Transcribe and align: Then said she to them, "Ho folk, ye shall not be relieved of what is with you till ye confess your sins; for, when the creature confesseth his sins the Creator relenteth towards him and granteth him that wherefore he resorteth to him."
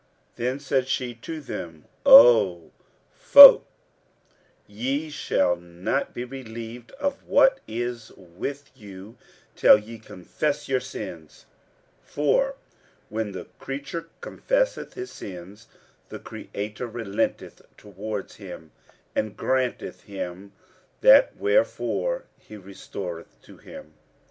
Then 0.35 0.59
said 0.59 0.87
she 0.87 1.13
to 1.13 1.39
them, 1.41 1.85
"Ho 2.07 2.71
folk, 3.13 3.67
ye 4.65 5.11
shall 5.11 5.55
not 5.55 6.15
be 6.15 6.23
relieved 6.23 6.91
of 6.93 7.21
what 7.27 7.59
is 7.67 8.11
with 8.17 8.71
you 8.73 9.15
till 9.55 9.77
ye 9.77 9.99
confess 9.99 10.67
your 10.67 10.79
sins; 10.79 11.45
for, 12.03 12.55
when 13.09 13.31
the 13.33 13.45
creature 13.59 14.09
confesseth 14.21 14.95
his 14.95 15.11
sins 15.11 15.67
the 16.09 16.17
Creator 16.17 16.87
relenteth 16.87 17.61
towards 17.77 18.37
him 18.37 18.71
and 19.15 19.37
granteth 19.37 20.05
him 20.05 20.53
that 21.01 21.37
wherefore 21.37 22.23
he 22.39 22.57
resorteth 22.57 23.39
to 23.43 23.57
him." 23.57 23.93